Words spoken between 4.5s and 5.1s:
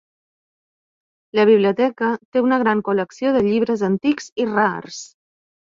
rars.